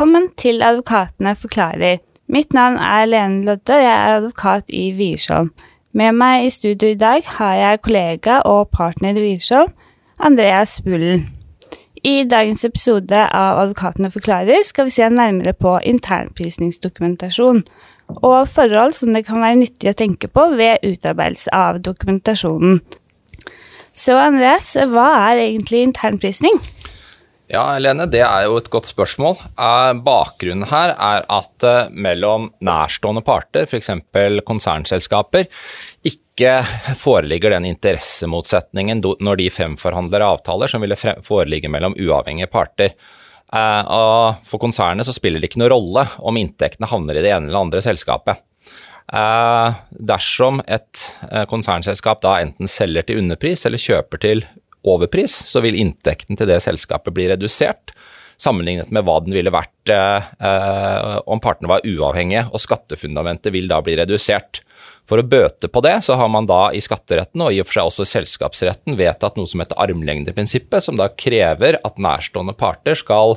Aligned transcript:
Velkommen 0.00 0.30
til 0.40 0.62
Advokatene 0.64 1.34
forklarer. 1.36 1.98
Mitt 2.32 2.54
navn 2.56 2.78
er 2.80 3.02
Lene 3.04 3.42
Lodde, 3.44 3.74
og 3.74 3.82
jeg 3.82 3.92
er 3.92 4.14
advokat 4.14 4.70
i 4.72 4.94
Wiersholm. 4.96 5.50
Med 5.92 6.16
meg 6.16 6.46
i 6.46 6.52
studio 6.54 6.88
i 6.88 6.96
dag 6.96 7.26
har 7.28 7.58
jeg 7.58 7.82
kollega 7.84 8.38
og 8.48 8.70
partner 8.72 9.12
i 9.12 9.26
Wiersholm, 9.26 9.74
Andreas 10.16 10.78
Bullen. 10.80 11.26
I 12.00 12.24
dagens 12.24 12.64
episode 12.64 13.26
av 13.28 13.60
Advokatene 13.66 14.08
forklarer 14.16 14.64
skal 14.64 14.88
vi 14.88 14.96
se 14.96 15.10
nærmere 15.12 15.52
på 15.52 15.76
internprisningsdokumentasjon 15.92 17.60
og 18.22 18.48
forhold 18.48 18.96
som 18.96 19.12
det 19.12 19.26
kan 19.28 19.44
være 19.44 19.60
nyttig 19.66 19.92
å 19.92 19.98
tenke 20.00 20.32
på 20.32 20.48
ved 20.56 20.80
utarbeidelse 20.80 21.52
av 21.52 21.84
dokumentasjonen. 21.84 22.80
Så 23.92 24.16
Andreas, 24.16 24.72
hva 24.80 25.10
er 25.28 25.44
egentlig 25.44 25.84
internprisning? 25.90 26.56
Ja, 27.50 27.64
Helene, 27.74 28.04
det 28.06 28.20
er 28.22 28.44
jo 28.46 28.60
et 28.60 28.68
godt 28.70 28.86
spørsmål. 28.86 29.34
Eh, 29.58 29.92
bakgrunnen 30.06 30.68
her 30.70 30.92
er 30.94 31.24
at 31.34 31.64
eh, 31.66 31.88
mellom 31.90 32.52
nærstående 32.62 33.24
parter, 33.26 33.66
f.eks. 33.66 33.90
konsernselskaper, 34.46 35.48
ikke 36.06 36.52
foreligger 37.00 37.56
den 37.56 37.66
interessemotsetningen 37.72 39.02
når 39.02 39.40
de 39.42 39.48
fremforhandler 39.50 40.22
avtaler 40.28 40.70
som 40.70 40.84
ville 40.84 40.98
foreligge 41.26 41.72
mellom 41.74 41.98
uavhengige 41.98 42.52
parter. 42.54 42.94
Eh, 43.50 43.82
og 43.82 44.46
for 44.46 44.62
konsernet 44.62 45.10
så 45.10 45.16
spiller 45.16 45.42
det 45.42 45.50
ikke 45.50 45.64
noe 45.64 45.72
rolle 45.74 46.06
om 46.22 46.38
inntektene 46.38 46.92
havner 46.92 47.18
i 47.18 47.26
det 47.26 47.34
ene 47.34 47.50
eller 47.50 47.64
andre 47.64 47.82
selskapet. 47.82 48.46
Dersom 49.10 50.60
et 50.70 51.00
konsernselskap 51.50 52.20
da 52.22 52.36
enten 52.44 52.70
selger 52.70 53.08
til 53.08 53.18
underpris 53.18 53.64
eller 53.66 53.82
kjøper 53.82 54.22
til 54.22 54.44
overpris, 54.86 55.34
så 55.50 55.62
vil 55.64 55.78
inntekten 55.78 56.38
til 56.38 56.48
det 56.50 56.60
selskapet 56.64 57.14
bli 57.16 57.28
redusert 57.32 57.94
sammenlignet 58.40 58.90
med 58.94 59.04
hva 59.04 59.18
den 59.20 59.34
ville 59.36 59.52
vært 59.52 59.92
eh, 59.92 61.16
om 61.28 61.40
partene 61.42 61.70
var 61.70 61.84
uavhengige, 61.84 62.46
og 62.50 62.62
skattefundamentet 62.62 63.52
vil 63.54 63.68
da 63.70 63.80
bli 63.84 63.98
redusert. 64.00 64.62
For 65.10 65.20
å 65.20 65.26
bøte 65.26 65.68
på 65.68 65.82
det, 65.84 65.96
så 66.06 66.16
har 66.16 66.30
man 66.32 66.46
da 66.48 66.68
i 66.72 66.80
skatteretten 66.82 67.42
og 67.44 67.52
i 67.52 67.60
og 67.60 67.68
for 67.68 67.76
seg 67.76 67.90
også 67.90 68.06
selskapsretten 68.08 68.96
vedtatt 68.98 69.36
noe 69.36 69.50
som 69.50 69.62
heter 69.62 69.80
armlengdeprinsippet, 69.82 70.86
som 70.86 70.96
da 71.00 71.10
krever 71.12 71.80
at 71.84 72.00
nærstående 72.00 72.54
parter 72.56 72.96
skal 72.98 73.36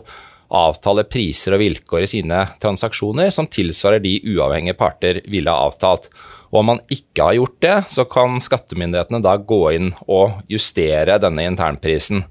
avtale 0.54 1.04
priser 1.10 1.56
og 1.56 1.64
vilkår 1.64 2.06
i 2.06 2.12
sine 2.12 2.44
transaksjoner 2.62 3.32
som 3.34 3.50
tilsvarer 3.50 4.04
de 4.04 4.20
uavhengige 4.36 4.78
parter 4.78 5.20
ville 5.26 5.52
ha 5.52 5.66
avtalt. 5.68 6.12
Og 6.54 6.60
om 6.62 6.70
man 6.70 6.84
ikke 6.94 7.26
har 7.26 7.34
gjort 7.40 7.58
det, 7.66 7.78
så 7.90 8.06
kan 8.06 8.38
skattemyndighetene 8.42 9.24
da 9.26 9.34
gå 9.42 9.62
inn 9.74 9.90
og 10.06 10.44
justere 10.52 11.18
denne 11.22 11.48
internprisen. 11.50 12.22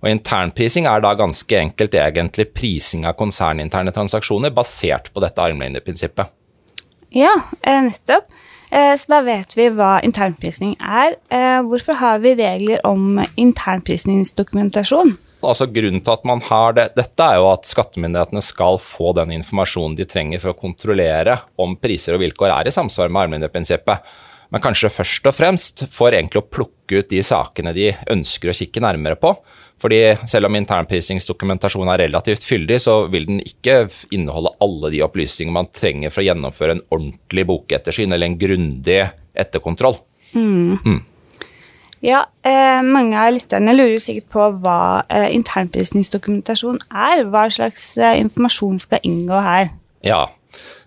Og 0.00 0.08
Internprising 0.08 0.88
er 0.88 1.02
da 1.04 1.12
ganske 1.18 1.58
enkelt 1.58 1.94
egentlig 1.96 2.48
prising 2.56 3.04
av 3.08 3.18
konserninterne 3.20 3.92
transaksjoner 3.92 4.52
basert 4.56 5.10
på 5.12 5.20
dette 5.24 5.44
armlengdeprinsippet. 5.44 6.32
Ja, 7.16 7.32
eh, 7.62 7.82
nettopp. 7.84 8.32
Eh, 8.70 8.94
så 8.96 9.12
da 9.12 9.20
vet 9.26 9.56
vi 9.56 9.68
hva 9.70 10.00
internprisning 10.04 10.76
er. 10.80 11.16
Eh, 11.30 11.60
hvorfor 11.68 12.00
har 12.00 12.18
vi 12.24 12.34
regler 12.34 12.80
om 12.84 13.20
internprisningsdokumentasjon? 13.36 15.16
Altså 15.46 15.68
Grunnen 15.70 16.02
til 16.04 16.14
at 16.14 16.24
man 16.28 16.42
har 16.48 16.76
det, 16.76 16.86
dette 16.98 17.26
er 17.26 17.40
jo 17.40 17.50
at 17.52 17.68
skattemyndighetene 17.68 18.42
skal 18.44 18.80
få 18.82 19.12
den 19.16 19.34
informasjonen 19.38 19.96
de 19.98 20.06
trenger 20.08 20.42
for 20.42 20.52
å 20.52 20.58
kontrollere 20.58 21.38
om 21.62 21.76
priser 21.80 22.16
og 22.16 22.24
vilkår 22.24 22.52
er 22.52 22.70
i 22.70 22.74
samsvar 22.74 23.12
med 23.12 23.26
armlengdeprinsippet. 23.26 24.16
Men 24.54 24.62
kanskje 24.62 24.92
først 24.94 25.26
og 25.26 25.34
fremst 25.34 25.84
for 25.90 26.14
egentlig 26.14 26.42
å 26.42 26.48
plukke 26.48 27.00
ut 27.00 27.10
de 27.10 27.22
sakene 27.26 27.72
de 27.74 27.90
ønsker 28.12 28.52
å 28.52 28.56
kikke 28.56 28.82
nærmere 28.84 29.18
på. 29.18 29.32
Fordi 29.82 29.98
selv 30.28 30.48
om 30.48 30.56
internprisingsdokumentasjonen 30.56 31.90
er 31.92 32.04
relativt 32.06 32.46
fyldig, 32.48 32.78
så 32.80 32.94
vil 33.12 33.26
den 33.28 33.42
ikke 33.44 33.82
inneholde 34.14 34.54
alle 34.64 34.92
de 34.94 35.02
opplysninger 35.04 35.52
man 35.52 35.68
trenger 35.74 36.14
for 36.14 36.22
å 36.22 36.28
gjennomføre 36.30 36.78
en 36.78 36.84
ordentlig 36.94 37.44
bokettersyn 37.50 38.14
eller 38.16 38.30
en 38.30 38.38
grundig 38.40 39.02
etterkontroll. 39.36 39.98
Mm. 40.32 40.78
Mm. 40.86 41.02
Ja, 42.06 42.20
eh, 42.46 42.82
mange 42.86 43.18
av 43.18 43.32
lytterne 43.34 43.72
lurer 43.74 43.98
sikkert 43.98 44.28
på 44.30 44.44
hva 44.62 45.02
eh, 45.10 45.26
internprisningsdokumentasjon 45.34 46.78
er. 46.86 47.24
Hva 47.32 47.48
slags 47.50 47.96
eh, 47.98 48.20
informasjon 48.22 48.78
skal 48.84 49.02
inngå 49.06 49.40
her? 49.42 49.72
Ja, 50.06 50.28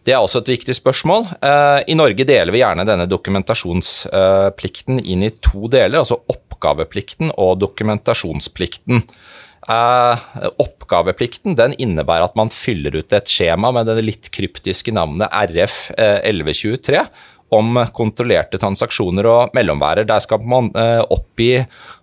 det 0.07 0.13
er 0.15 0.23
også 0.23 0.39
et 0.45 0.53
viktig 0.53 0.75
spørsmål. 0.77 1.27
Eh, 1.43 1.79
I 1.91 1.97
Norge 1.99 2.23
deler 2.27 2.55
vi 2.55 2.61
gjerne 2.63 2.87
denne 2.87 3.07
dokumentasjonsplikten 3.11 5.01
inn 5.03 5.27
i 5.27 5.33
to 5.43 5.67
deler, 5.67 5.99
altså 5.99 6.21
oppgaveplikten 6.31 7.35
og 7.35 7.59
dokumentasjonsplikten. 7.65 9.03
Uh, 9.69 10.15
oppgaveplikten 10.63 11.53
den 11.59 11.75
innebærer 11.77 12.23
at 12.25 12.37
man 12.39 12.49
fyller 12.49 12.95
ut 12.95 13.13
et 13.13 13.27
skjema 13.29 13.69
med 13.75 13.85
det 13.91 14.01
litt 14.07 14.29
kryptiske 14.33 14.89
navnet 14.95 15.29
RF 15.51 15.91
1123 15.99 17.03
om 17.55 17.79
kontrollerte 17.95 18.59
transaksjoner 18.61 19.27
og 19.29 19.55
mellomværer. 19.57 20.07
Der 20.07 20.21
skal 20.23 20.43
man 20.45 20.69
eh, 20.77 21.01
oppgi 21.01 21.53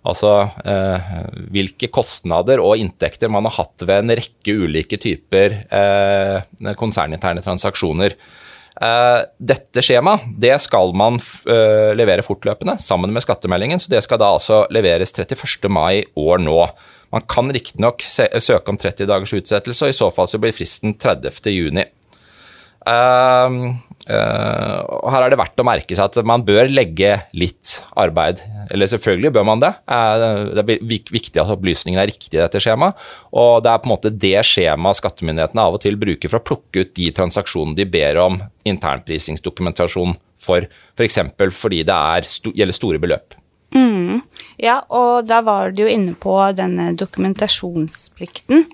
altså, 0.07 0.33
eh, 0.67 1.13
hvilke 1.53 1.89
kostnader 1.93 2.61
og 2.63 2.81
inntekter 2.81 3.31
man 3.31 3.47
har 3.47 3.57
hatt 3.61 3.85
ved 3.87 4.03
en 4.03 4.17
rekke 4.19 4.57
ulike 4.65 4.99
typer 5.01 5.61
eh, 5.67 6.73
konserninterne 6.79 7.45
transaksjoner. 7.45 8.17
Dette 8.77 9.81
skjemaet 9.81 10.27
det 10.37 10.51
skal 10.61 10.91
man 10.93 11.15
levere 11.97 12.21
fortløpende 12.21 12.75
sammen 12.77 13.09
med 13.09 13.23
skattemeldingen, 13.25 13.81
så 13.81 13.89
det 13.89 14.03
skal 14.05 14.19
da 14.21 14.27
altså 14.35 14.59
leveres 14.69 15.15
31. 15.17 15.65
mai 15.73 16.03
år 16.13 16.43
nå. 16.43 16.59
Man 17.09 17.25
kan 17.25 17.49
riktignok 17.49 18.05
søke 18.05 18.69
om 18.69 18.77
30 18.77 19.09
dagers 19.09 19.33
utsettelse, 19.33 19.87
og 19.87 19.89
i 19.89 19.97
så 19.97 20.11
fall 20.13 20.29
så 20.29 20.37
blir 20.43 20.53
fristen 20.53 20.93
30. 20.93 21.49
juni. 21.49 21.87
Uh, 22.85 23.73
og 24.07 25.09
her 25.11 25.25
er 25.25 25.33
det 25.33 25.39
verdt 25.39 25.59
å 25.59 25.65
merke 25.67 25.95
seg 25.97 26.07
at 26.07 26.27
man 26.27 26.45
bør 26.47 26.69
legge 26.71 27.17
litt 27.35 27.77
arbeid. 27.99 28.39
Eller 28.71 28.89
selvfølgelig 28.91 29.33
bør 29.35 29.47
man 29.49 29.63
det. 29.63 29.73
Uh, 29.89 30.53
det 30.55 30.63
er 30.63 30.85
viktig 30.87 31.41
at 31.41 31.51
opplysningene 31.51 32.05
er 32.05 32.11
riktige 32.11 32.39
i 32.39 32.43
dette 32.43 32.61
skjemaet. 32.63 32.95
Og 33.35 33.63
det 33.65 33.73
er 33.73 33.81
på 33.83 33.89
en 33.89 33.93
måte 33.95 34.13
det 34.13 34.37
skjemaet 34.47 35.01
skattemyndighetene 35.01 35.65
av 35.65 35.75
og 35.75 35.83
til 35.83 35.99
bruker 35.99 36.31
for 36.31 36.39
å 36.39 36.47
plukke 36.51 36.85
ut 36.85 36.93
de 36.99 37.09
transaksjonene 37.17 37.77
de 37.79 37.87
ber 37.97 38.21
om 38.23 38.39
internprisingsdokumentasjon 38.67 40.15
for. 40.39 40.69
F.eks. 40.97 41.21
For 41.37 41.59
fordi 41.65 41.83
det 41.87 41.99
sto 42.29 42.55
gjelder 42.55 42.79
store 42.79 43.03
beløp. 43.03 43.37
Mm. 43.75 44.21
Ja, 44.63 44.79
og 44.87 45.27
da 45.27 45.41
var 45.43 45.75
du 45.75 45.83
jo 45.83 45.91
inne 45.91 46.15
på 46.15 46.39
denne 46.55 46.93
dokumentasjonsplikten. 46.97 48.65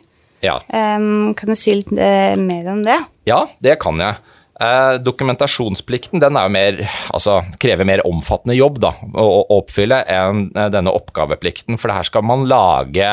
Ja. 0.44 0.60
Um, 0.68 1.34
kan 1.40 1.50
du 1.50 1.56
si 1.58 1.74
litt 1.80 1.92
uh, 1.96 2.36
mer 2.40 2.70
om 2.74 2.84
det? 2.86 3.00
Ja, 3.30 3.46
det 3.64 3.78
kan 3.84 4.02
jeg. 4.04 4.20
Uh, 4.62 5.00
dokumentasjonsplikten 5.02 6.22
den 6.22 6.38
mer, 6.54 6.84
altså, 7.10 7.40
krever 7.62 7.88
mer 7.90 8.04
omfattende 8.06 8.54
jobb 8.54 8.78
da, 8.84 8.94
å, 9.14 9.26
å 9.42 9.58
oppfylle 9.58 10.04
enn 10.06 10.46
uh, 10.54 10.68
denne 10.74 10.94
oppgaveplikten. 10.94 11.80
For 11.82 11.94
her 11.94 12.06
skal 12.06 12.26
man 12.28 12.46
lage 12.50 13.10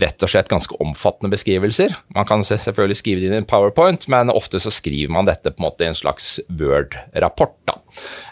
rett 0.00 0.24
og 0.24 0.30
slett 0.30 0.50
ganske 0.50 0.76
omfattende 0.82 1.32
beskrivelser. 1.32 1.94
Man 2.16 2.26
kan 2.28 2.44
selvfølgelig 2.46 2.98
skrive 3.00 3.20
det 3.20 3.28
inn 3.28 3.36
i 3.36 3.40
en 3.42 3.48
powerpoint, 3.48 4.06
men 4.12 4.32
ofte 4.32 4.60
så 4.62 4.72
skriver 4.72 5.12
man 5.12 5.28
dette 5.28 5.52
på 5.52 5.60
en 5.60 5.66
måte 5.66 5.84
i 5.84 5.90
en 5.90 5.98
slags 5.98 6.38
Word-rapport. 6.48 7.54
da. 7.68 7.76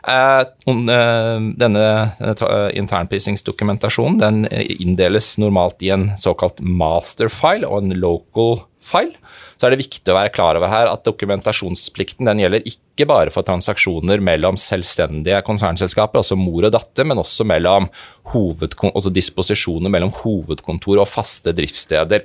Eh, 0.08 0.40
eh, 0.40 1.38
denne 1.60 1.86
eh, 2.20 2.68
internprisingsdokumentasjonen 2.80 4.20
den 4.20 4.44
inndeles 4.50 5.34
normalt 5.38 5.82
i 5.84 5.92
en 5.94 6.10
såkalt 6.20 6.62
masterfile 6.64 7.68
og 7.68 7.84
en 7.84 7.98
local 8.00 8.62
file. 8.80 9.16
Så 9.60 9.68
er 9.68 9.74
det 9.74 9.82
viktig 9.82 10.08
å 10.08 10.16
være 10.16 10.32
klar 10.32 10.56
over 10.56 10.72
her 10.72 10.88
at 10.88 11.04
dokumentasjonsplikten 11.04 12.30
den 12.30 12.38
gjelder 12.40 12.64
ikke 12.64 13.04
bare 13.10 13.32
for 13.34 13.44
transaksjoner 13.44 14.22
mellom 14.24 14.56
selvstendige 14.56 15.42
konsernselskaper, 15.44 16.22
altså 16.22 16.38
mor 16.40 16.64
og 16.64 16.72
datter, 16.72 17.04
men 17.04 17.20
også 17.20 17.44
mellom 17.44 17.90
altså 18.32 19.12
disposisjoner 19.12 19.92
mellom 19.92 20.14
hovedkontor 20.22 21.02
og 21.02 21.10
faste 21.12 21.52
driftssteder. 21.56 22.24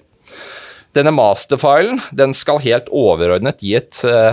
Denne 0.95 1.11
masterfilen 1.11 1.99
den 2.15 2.31
skal 2.35 2.61
helt 2.63 2.87
overordnet 2.87 3.59
gi 3.59 3.73
et 3.75 3.99
uh, 4.07 4.31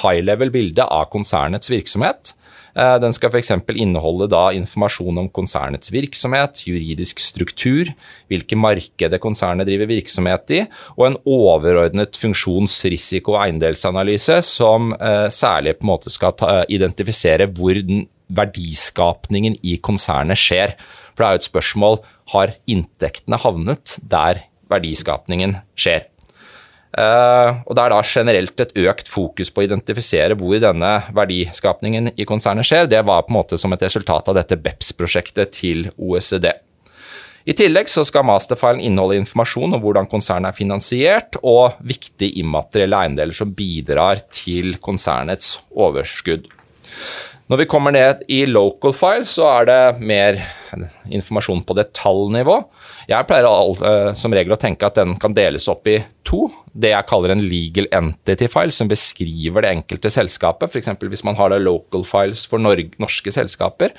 high 0.00 0.22
level 0.24 0.48
bilde 0.54 0.86
av 0.86 1.10
konsernets 1.12 1.68
virksomhet. 1.68 2.32
Uh, 2.72 2.96
den 3.02 3.12
skal 3.12 3.28
f.eks. 3.28 3.52
inneholde 3.76 4.30
da 4.32 4.46
informasjon 4.56 5.20
om 5.20 5.28
konsernets 5.28 5.92
virksomhet, 5.92 6.62
juridisk 6.64 7.20
struktur, 7.20 7.90
hvilke 8.32 8.56
markeder 8.56 9.20
konsernet 9.20 9.68
driver 9.68 9.90
virksomhet 9.92 10.54
i, 10.56 10.62
og 10.96 11.04
en 11.10 11.20
overordnet 11.28 12.16
funksjonsrisiko- 12.16 13.36
og 13.36 13.42
eiendelsanalyse 13.44 14.40
som 14.46 14.94
særlig 15.28 15.76
på 15.76 15.84
en 15.84 15.92
måte 15.92 16.12
skal 16.12 16.32
ta, 16.38 16.56
identifisere 16.72 17.50
hvor 17.52 17.76
den 17.76 18.06
verdiskapningen 18.32 19.60
i 19.60 19.76
konsernet 19.84 20.40
skjer. 20.40 20.74
For 21.12 21.20
det 21.20 21.28
er 21.28 21.36
jo 21.36 21.44
et 21.44 21.50
spørsmål 21.52 22.02
har 22.32 22.56
inntektene 22.72 23.38
havnet 23.44 23.98
der 24.00 24.46
verdiskapningen 24.70 25.58
skjer. 25.78 26.08
Uh, 26.94 27.58
og 27.66 27.74
Det 27.74 27.82
er 27.82 27.90
da 27.90 28.02
generelt 28.06 28.60
et 28.62 28.76
økt 28.84 29.08
fokus 29.10 29.50
på 29.50 29.62
å 29.62 29.64
identifisere 29.66 30.36
hvor 30.38 30.60
denne 30.62 30.92
verdiskapningen 31.16 32.12
i 32.14 32.26
konsernet 32.28 32.68
skjer. 32.68 32.86
Det 32.86 33.02
var 33.02 33.24
på 33.26 33.34
en 33.34 33.40
måte 33.40 33.58
som 33.58 33.74
et 33.74 33.82
resultat 33.82 34.30
av 34.30 34.38
dette 34.38 34.58
BEPS-prosjektet 34.62 35.56
til 35.58 35.88
OECD. 35.98 36.52
I 37.44 37.52
tillegg 37.52 37.90
skal 37.92 38.24
masterfilen 38.24 38.80
inneholde 38.80 39.18
informasjon 39.20 39.76
om 39.76 39.82
hvordan 39.82 40.06
konsernet 40.08 40.54
er 40.54 40.56
finansiert, 40.56 41.36
og 41.42 41.76
viktige 41.84 42.40
immaterielle 42.40 43.02
eiendeler 43.04 43.36
som 43.36 43.52
bidrar 43.52 44.22
til 44.32 44.78
konsernets 44.80 45.58
overskudd. 45.74 46.46
Når 47.52 47.60
vi 47.60 47.64
kommer 47.68 47.92
ned 47.92 48.22
i 48.32 48.46
local 48.48 48.94
file, 48.96 49.26
så 49.28 49.44
er 49.50 49.66
det 49.68 49.80
mer 50.00 50.38
informasjon 51.12 51.60
på 51.68 51.76
detaljnivå. 51.76 52.56
Jeg 53.10 53.28
pleier 53.28 53.48
uh, 53.50 54.12
som 54.16 54.32
regel 54.32 54.54
å 54.56 54.60
tenke 54.60 54.88
at 54.88 54.96
den 54.96 55.12
kan 55.20 55.36
deles 55.36 55.68
opp 55.68 55.84
i 55.92 55.98
to. 56.24 56.46
Det 56.72 56.94
jeg 56.94 57.08
kaller 57.10 57.34
en 57.34 57.44
legal 57.44 57.90
entity 57.92 58.48
file, 58.48 58.72
som 58.72 58.88
beskriver 58.88 59.60
det 59.60 59.74
enkelte 59.76 60.12
selskapet. 60.12 60.72
F.eks. 60.72 60.88
hvis 61.04 61.26
man 61.28 61.36
har 61.36 61.52
local 61.60 62.06
files 62.08 62.46
for 62.48 62.64
norske 62.64 63.36
selskaper, 63.36 63.92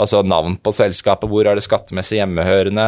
Altså 0.00 0.22
navn 0.24 0.56
på 0.62 0.72
selskapet, 0.74 1.28
hvor 1.28 1.46
er 1.46 1.58
det 1.58 1.64
skattemessig 1.66 2.20
hjemmehørende, 2.20 2.86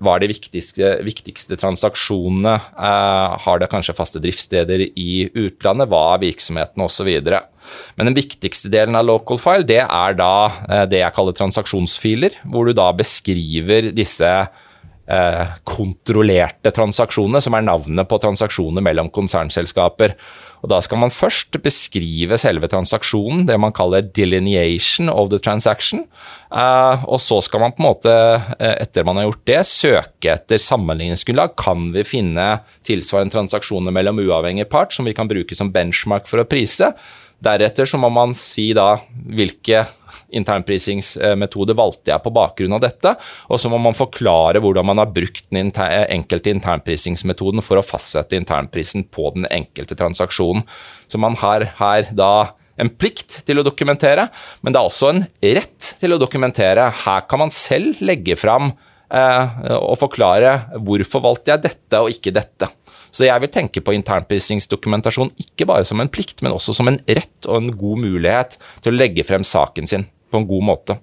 hva 0.00 0.14
er 0.16 0.24
de 0.24 0.30
viktigste, 0.32 0.92
viktigste 1.06 1.58
transaksjonene, 1.60 2.54
eh, 2.56 3.36
har 3.44 3.60
det 3.60 3.70
kanskje 3.72 3.96
faste 3.98 4.22
driftssteder 4.24 4.86
i 4.88 5.28
utlandet, 5.28 5.90
hva 5.92 6.14
er 6.14 6.24
virksomheten 6.24 6.84
osv. 6.84 7.10
Men 7.98 8.08
den 8.08 8.16
viktigste 8.16 8.72
delen 8.72 8.96
av 8.96 9.08
local 9.08 9.40
file, 9.40 9.66
det 9.68 9.82
er 9.84 10.16
da 10.18 10.32
eh, 10.68 10.86
det 10.88 11.02
jeg 11.02 11.16
kaller 11.16 11.36
transaksjonsfiler, 11.36 12.40
hvor 12.48 12.68
du 12.68 12.76
da 12.76 12.88
beskriver 12.96 13.92
disse 13.96 14.32
eh, 15.08 15.54
kontrollerte 15.68 16.72
transaksjonene, 16.74 17.42
som 17.44 17.56
er 17.56 17.66
navnet 17.66 18.08
på 18.08 18.20
transaksjoner 18.24 18.84
mellom 18.84 19.12
konsernselskaper. 19.12 20.16
Og 20.62 20.70
Da 20.72 20.80
skal 20.82 20.98
man 20.98 21.12
først 21.14 21.58
beskrive 21.62 22.38
selve 22.40 22.68
transaksjonen, 22.70 23.46
det 23.46 23.58
man 23.60 23.74
kaller 23.74 24.02
delineation 24.02 25.08
of 25.08 25.30
the 25.30 25.38
transaction. 25.38 26.04
Uh, 26.50 27.04
og 27.04 27.20
så 27.20 27.40
skal 27.44 27.60
man 27.60 27.74
på 27.76 27.82
en 27.82 27.88
måte, 27.90 28.10
uh, 28.10 28.74
etter 28.80 29.06
man 29.06 29.20
har 29.20 29.28
gjort 29.28 29.44
det, 29.50 29.60
søke 29.68 30.32
etter 30.34 30.60
sammenligningsgrunnlag. 30.62 31.54
Kan 31.60 31.90
vi 31.94 32.06
finne 32.08 32.48
tilsvarende 32.86 33.36
transaksjoner 33.36 33.94
mellom 33.94 34.22
uavhengig 34.24 34.68
part 34.72 34.96
som 34.96 35.08
vi 35.08 35.14
kan 35.16 35.30
bruke 35.30 35.56
som 35.58 35.72
benchmark 35.74 36.28
for 36.30 36.42
å 36.42 36.48
prise? 36.48 36.94
Deretter 37.38 37.86
så 37.86 38.00
må 38.02 38.10
man 38.10 38.34
si 38.34 38.72
da 38.74 38.96
hvilke 39.30 39.84
internprisingsmetoder 40.34 41.76
valgte 41.78 42.10
jeg 42.10 42.22
på 42.24 42.32
bakgrunn 42.34 42.74
av 42.76 42.82
dette, 42.82 43.14
og 43.48 43.60
så 43.60 43.70
må 43.72 43.78
man 43.82 43.96
forklare 43.96 44.60
hvordan 44.62 44.88
man 44.90 45.00
har 45.00 45.12
brukt 45.14 45.46
den 45.54 45.70
enkelte 45.70 46.52
internprisingsmetoden 46.52 47.64
for 47.64 47.80
å 47.80 47.86
fastsette 47.86 48.36
internprisen 48.38 49.06
på 49.12 49.30
den 49.36 49.46
enkelte 49.54 49.96
transaksjonen. 49.98 50.66
Så 51.08 51.20
man 51.22 51.38
har 51.40 51.68
her 51.78 52.10
da 52.16 52.58
en 52.78 52.90
plikt 52.94 53.40
til 53.46 53.60
å 53.60 53.66
dokumentere, 53.66 54.28
men 54.62 54.74
det 54.74 54.80
er 54.80 54.90
også 54.90 55.12
en 55.12 55.24
rett 55.42 55.94
til 55.98 56.14
å 56.14 56.20
dokumentere. 56.20 56.90
Her 57.04 57.24
kan 57.30 57.42
man 57.42 57.54
selv 57.54 58.02
legge 58.04 58.38
fram 58.38 58.70
eh, 59.10 59.56
og 59.78 59.96
forklare 60.02 60.78
hvorfor 60.86 61.24
valgte 61.24 61.54
jeg 61.54 61.64
dette 61.66 62.02
og 62.02 62.12
ikke 62.14 62.34
dette. 62.34 62.70
Så 63.10 63.26
jeg 63.26 63.42
vil 63.42 63.52
tenke 63.52 63.82
på 63.84 63.94
internprisingsdokumentasjon 63.96 65.32
ikke 65.40 65.66
bare 65.68 65.86
som 65.88 66.00
en 66.02 66.10
plikt, 66.12 66.42
men 66.44 66.54
også 66.54 66.74
som 66.76 66.90
en 66.90 67.00
rett 67.08 67.48
og 67.48 67.60
en 67.60 67.74
god 67.78 68.04
mulighet 68.04 68.58
til 68.84 68.92
å 68.92 68.98
legge 68.98 69.26
frem 69.26 69.46
saken 69.46 69.88
sin 69.88 70.08
på 70.28 70.42
en 70.42 70.48
god 70.48 70.66
måte. 70.68 70.98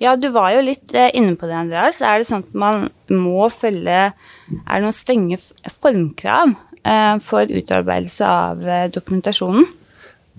Ja, 0.00 0.14
du 0.16 0.30
var 0.32 0.54
jo 0.54 0.64
litt 0.64 0.94
eh, 0.96 1.12
inne 1.16 1.36
på 1.36 1.48
det, 1.48 1.58
Andreas. 1.58 2.00
Er 2.00 2.20
det 2.20 2.28
sånn 2.30 2.46
at 2.46 2.56
man 2.56 2.86
må 3.12 3.50
følge 3.52 3.98
Er 4.10 4.14
det 4.48 4.80
noen 4.86 4.96
strenge 4.96 5.36
formkrav 5.76 6.54
eh, 6.80 7.16
for 7.24 7.44
utarbeidelse 7.44 8.24
av 8.24 8.64
eh, 8.64 8.86
dokumentasjonen? 8.92 9.68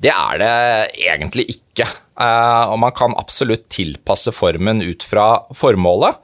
Det 0.02 0.10
er 0.10 0.42
det 0.42 0.54
egentlig 0.98 1.46
ikke. 1.54 1.86
Og 2.22 2.78
man 2.82 2.94
kan 2.98 3.14
absolutt 3.18 3.68
tilpasse 3.70 4.32
formen 4.34 4.82
ut 4.82 5.06
fra 5.06 5.44
formålet. 5.54 6.18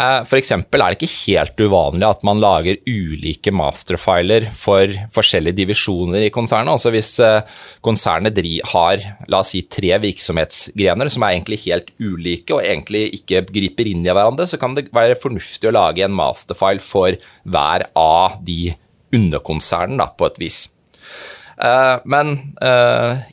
Eh, 0.00 0.22
F.eks. 0.24 0.52
er 0.54 0.64
det 0.70 0.96
ikke 0.96 1.10
helt 1.26 1.60
uvanlig 1.60 2.06
at 2.08 2.22
man 2.26 2.40
lager 2.40 2.78
ulike 2.88 3.52
masterfiler 3.52 4.46
for 4.56 4.92
forskjellige 5.12 5.58
divisjoner 5.60 6.24
i 6.24 6.32
konsernet. 6.32 6.72
Altså 6.72 6.92
Hvis 6.94 7.12
eh, 7.24 7.42
konsernet 7.84 8.38
har 8.72 9.04
la 9.28 9.42
oss 9.42 9.52
si, 9.52 9.62
tre 9.68 9.98
virksomhetsgrener 10.00 11.10
som 11.12 11.26
er 11.26 11.36
egentlig 11.36 11.60
helt 11.66 11.92
ulike 12.00 12.56
og 12.56 12.64
egentlig 12.64 13.08
ikke 13.20 13.44
griper 13.50 13.90
inn 13.90 14.06
i 14.06 14.12
hverandre, 14.12 14.48
så 14.48 14.60
kan 14.60 14.76
det 14.78 14.88
være 14.96 15.18
fornuftig 15.20 15.68
å 15.68 15.76
lage 15.76 16.06
en 16.06 16.16
masterfile 16.16 16.84
for 16.84 17.18
hver 17.44 17.88
av 17.98 18.40
de 18.46 18.72
underkonsernene, 19.16 20.06
på 20.16 20.28
et 20.30 20.38
vis. 20.40 20.62
Eh, 21.60 21.96
men 22.08 22.38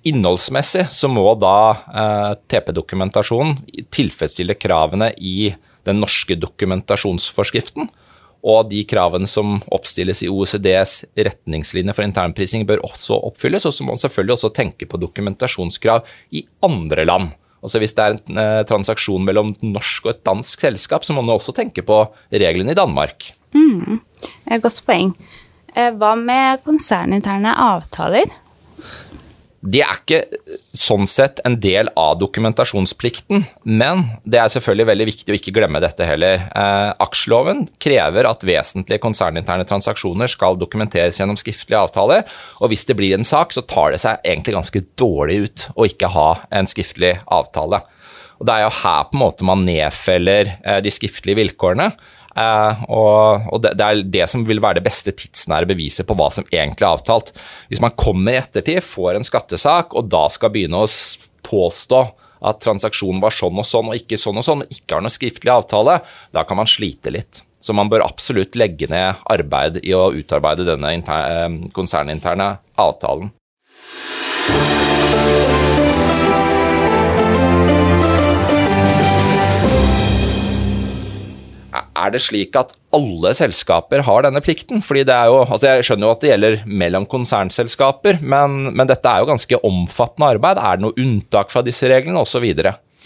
innholdsmessig 0.10 0.88
så 0.92 1.08
må 1.12 1.30
da 1.40 2.34
TP-dokumentasjonen 2.50 3.88
tilfredsstille 3.94 4.58
kravene 4.60 5.14
i 5.16 5.54
den 5.88 6.04
norske 6.04 6.38
dokumentasjonsforskriften. 6.40 7.90
Og 8.48 8.70
de 8.70 8.84
kravene 8.88 9.28
som 9.28 9.58
oppstilles 9.74 10.22
i 10.24 10.30
OECDs 10.30 11.02
retningslinjer 11.18 11.96
for 11.98 12.06
internprising 12.06 12.68
bør 12.70 12.84
også 12.86 13.18
oppfylles. 13.32 13.66
Og 13.66 13.74
så 13.74 13.84
må 13.84 13.96
man 13.96 14.04
selvfølgelig 14.04 14.38
også 14.38 14.54
tenke 14.56 14.88
på 14.88 15.00
dokumentasjonskrav 15.02 16.06
i 16.38 16.46
andre 16.64 17.08
land. 17.10 17.34
Altså 17.64 17.82
Hvis 17.82 17.96
det 17.98 18.04
er 18.04 18.16
en 18.16 18.40
eh, 18.40 18.64
transaksjon 18.70 19.26
mellom 19.26 19.52
et 19.56 19.66
norsk 19.66 20.06
og 20.06 20.14
et 20.14 20.24
dansk 20.28 20.62
selskap, 20.62 21.04
så 21.04 21.16
må 21.16 21.24
man 21.26 21.36
også 21.36 21.56
tenke 21.58 21.82
på 21.84 22.04
reglene 22.32 22.72
i 22.72 22.78
Danmark. 22.78 23.32
Mm, 23.58 24.00
godt 24.62 24.84
poeng. 24.86 25.16
Eh, 25.74 25.90
hva 25.98 26.14
med 26.20 26.62
konserninterne 26.68 27.56
avtaler? 27.58 28.30
De 29.68 29.82
er 29.84 29.98
ikke 29.98 30.22
sånn 30.78 31.08
sett 31.10 31.42
en 31.48 31.58
del 31.60 31.90
av 32.00 32.16
dokumentasjonsplikten, 32.22 33.44
men 33.68 34.04
det 34.24 34.40
er 34.40 34.52
selvfølgelig 34.54 34.88
veldig 34.88 35.08
viktig 35.10 35.34
å 35.34 35.38
ikke 35.40 35.54
glemme 35.58 35.82
dette 35.84 36.08
heller. 36.08 36.46
Eh, 36.48 36.92
aksjeloven 37.04 37.66
krever 37.84 38.30
at 38.30 38.46
vesentlige 38.48 39.04
konserninterne 39.04 39.68
transaksjoner 39.68 40.32
skal 40.32 40.60
dokumenteres 40.62 41.20
gjennom 41.20 41.40
skriftlige 41.40 41.82
avtaler, 41.84 42.24
og 42.62 42.72
hvis 42.72 42.88
det 42.88 42.96
blir 43.00 43.18
en 43.18 43.28
sak, 43.28 43.52
så 43.52 43.66
tar 43.68 43.92
det 43.96 44.02
seg 44.06 44.24
egentlig 44.24 44.56
ganske 44.56 44.84
dårlig 45.00 45.42
ut 45.48 45.68
å 45.76 45.90
ikke 45.90 46.14
ha 46.16 46.30
en 46.62 46.70
skriftlig 46.70 47.18
avtale. 47.26 47.82
Og 48.38 48.48
Det 48.48 48.54
er 48.54 48.68
jo 48.68 48.76
her 48.84 49.08
på 49.10 49.18
en 49.18 49.24
måte 49.26 49.50
man 49.50 49.66
nedfeller 49.68 50.54
eh, 50.62 50.80
de 50.86 50.94
skriftlige 50.94 51.42
vilkårene. 51.42 51.92
Uh, 52.38 52.84
og, 52.94 53.48
og 53.50 53.62
det, 53.64 53.72
det, 53.80 53.86
er 53.86 54.04
det 54.14 54.28
som 54.30 54.44
vil 54.46 54.62
være 54.62 54.78
det 54.78 54.86
beste 54.86 55.14
tidsnære 55.18 55.70
beviset 55.72 56.06
på 56.06 56.14
hva 56.18 56.30
som 56.34 56.46
egentlig 56.52 56.86
er 56.86 56.92
avtalt. 56.92 57.34
Hvis 57.72 57.82
man 57.82 57.96
kommer 57.98 58.36
i 58.36 58.42
ettertid, 58.44 58.84
får 58.86 59.18
en 59.18 59.26
skattesak, 59.26 59.98
og 59.98 60.12
da 60.12 60.28
skal 60.34 60.54
begynne 60.54 60.84
å 60.84 60.92
påstå 61.48 62.04
at 62.48 62.62
transaksjonen 62.62 63.24
var 63.24 63.34
sånn 63.34 63.58
og 63.58 63.66
sånn 63.66 63.90
og 63.90 63.98
ikke 63.98 64.20
sånn 64.22 64.38
og 64.38 64.46
sånn, 64.46 64.62
og 64.62 64.74
ikke 64.74 64.98
har 64.98 65.06
noe 65.06 65.14
skriftlig 65.14 65.54
avtale, 65.54 65.98
da 66.36 66.46
kan 66.46 66.62
man 66.62 66.70
slite 66.70 67.14
litt. 67.14 67.42
Så 67.58 67.74
man 67.74 67.90
bør 67.90 68.06
absolutt 68.06 68.56
legge 68.60 68.86
ned 68.92 69.26
arbeid 69.34 69.82
i 69.82 69.96
å 69.98 70.12
utarbeide 70.14 70.68
denne 70.68 70.94
konserninterne 71.74 72.54
avtalen. 72.78 73.34
Er 81.98 82.14
det 82.14 82.22
slik 82.24 82.58
at 82.60 82.74
alle 82.96 83.34
selskaper 83.38 84.04
har 84.08 84.26
denne 84.26 84.42
plikten? 84.44 84.82
Fordi 84.86 85.04
det 85.08 85.16
er 85.16 85.32
jo, 85.32 85.44
altså 85.44 85.74
Jeg 85.74 85.88
skjønner 85.88 86.08
jo 86.08 86.16
at 86.16 86.24
det 86.24 86.32
gjelder 86.32 86.60
mellom 86.66 87.08
konsernselskaper, 87.10 88.22
men, 88.22 88.74
men 88.74 88.90
dette 88.90 89.10
er 89.10 89.24
jo 89.24 89.32
ganske 89.32 89.62
omfattende 89.68 90.34
arbeid. 90.38 90.62
Er 90.62 90.78
det 90.78 90.88
noe 90.88 91.00
unntak 91.02 91.54
fra 91.54 91.66
disse 91.66 91.90
reglene, 91.92 92.24
osv.? 92.24 92.46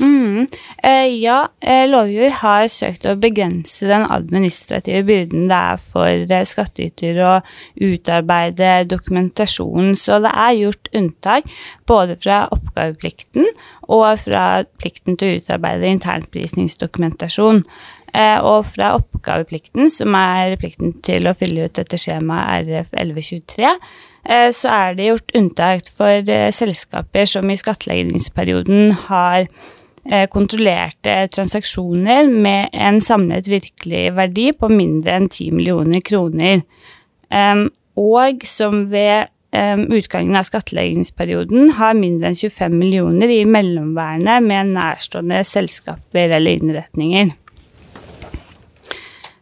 Mm. 0.01 0.47
Eh, 0.83 1.21
ja, 1.21 1.47
eh, 1.59 1.83
lovgiver 1.89 2.31
har 2.39 2.67
søkt 2.71 3.03
å 3.05 3.17
begrense 3.19 3.85
den 3.89 4.05
administrative 4.09 5.03
byrden 5.05 5.49
det 5.51 5.57
er 5.57 5.81
for 5.83 6.33
eh, 6.37 6.45
skattyter 6.47 7.19
å 7.21 7.33
utarbeide 7.75 8.71
dokumentasjon, 8.89 9.93
så 9.99 10.21
det 10.23 10.31
er 10.31 10.57
gjort 10.57 10.89
unntak 10.97 11.51
både 11.89 12.15
fra 12.23 12.45
oppgaveplikten 12.55 13.51
og 13.91 14.07
fra 14.23 14.45
plikten 14.81 15.19
til 15.19 15.35
å 15.35 15.41
utarbeide 15.43 15.91
internprisningsdokumentasjon. 15.97 17.65
Eh, 18.11 18.39
og 18.43 18.65
fra 18.67 18.91
oppgaveplikten, 18.97 19.87
som 19.91 20.15
er 20.19 20.57
plikten 20.59 20.97
til 21.05 21.29
å 21.29 21.35
fylle 21.37 21.67
ut 21.67 21.77
dette 21.79 21.99
skjemaet 21.99 22.67
RF 22.67 22.95
1123, 22.97 23.69
eh, 24.27 24.47
så 24.55 24.71
er 24.75 24.97
det 24.97 25.07
gjort 25.07 25.35
unntak 25.39 25.91
for 25.95 26.31
eh, 26.33 26.49
selskaper 26.51 27.29
som 27.29 27.47
i 27.51 27.59
skattleggingsperioden 27.59 28.97
har 29.07 29.47
kontrollerte 30.33 31.27
transaksjoner 31.29 32.25
med 32.25 32.71
en 32.73 32.95
samlet 33.05 33.45
virkelig 33.45 34.07
verdi 34.17 34.47
på 34.57 34.65
mindre 34.71 35.13
enn 35.13 35.27
10 35.27 35.51
millioner 35.53 36.01
kroner, 36.01 36.63
og 38.01 38.41
som 38.49 38.79
ved 38.89 39.29
utgangen 39.93 40.39
av 40.39 40.47
skattleggingsperioden 40.49 41.75
har 41.77 41.93
mindre 41.99 42.31
enn 42.31 42.39
25 42.39 42.79
millioner 42.81 43.29
i 43.29 43.43
mellomværende 43.45 44.39
med 44.41 44.73
nærstående 44.73 45.43
selskaper 45.45 46.33
eller 46.39 46.57
innretninger. 46.57 47.35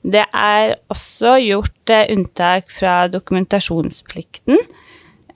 Det 0.03 0.25
er 0.33 0.75
også 0.89 1.35
gjort 1.43 1.91
eh, 1.91 2.07
unntak 2.13 2.71
fra 2.71 3.07
dokumentasjonsplikten 3.11 4.59